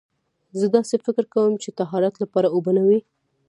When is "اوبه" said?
2.55-2.71